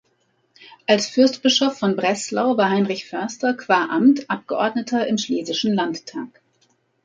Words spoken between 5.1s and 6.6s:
Schlesischen Landtag.